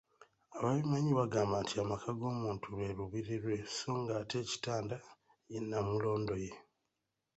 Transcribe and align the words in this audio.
Ababimanyi 0.57 1.11
bagamba 1.19 1.55
nti 1.63 1.75
amaka 1.83 2.09
g‘omuntu 2.19 2.63
lwe 2.73 2.87
Lubiri 2.97 3.35
lwe 3.43 3.57
so 3.75 3.91
ng‘ate 4.01 4.35
ekitanda 4.43 4.97
ye 5.51 5.59
Nnamulondoye. 5.61 6.51